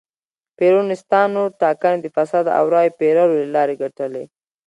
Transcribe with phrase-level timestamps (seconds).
[0.57, 4.23] پېرونیستانو ټاکنې د فساد او رایو پېرلو له لارې ګټلې.